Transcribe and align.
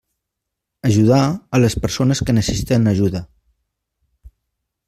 Ajudar 0.89 1.19
a 1.57 1.59
les 1.65 1.77
persones 1.83 2.23
que 2.29 2.37
necessiten 2.39 2.93
ajuda. 2.93 3.25